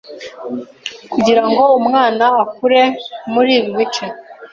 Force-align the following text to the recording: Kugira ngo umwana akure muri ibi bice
Kugira 1.11 1.43
ngo 1.49 1.63
umwana 1.79 2.25
akure 2.43 2.81
muri 3.33 3.51
ibi 3.57 3.69
bice 3.77 4.05